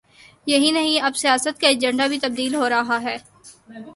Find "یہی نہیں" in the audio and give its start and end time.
0.45-1.01